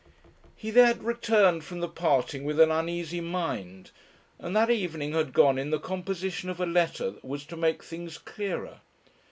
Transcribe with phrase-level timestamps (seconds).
[0.55, 3.91] He had returned from the parting with an uneasy mind,
[4.39, 7.83] and that evening had gone in the composition of a letter that was to make
[7.83, 8.79] things clearer.